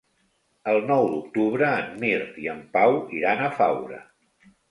[0.71, 4.01] El nou d'octubre en Mirt i en Pau iran a Faura.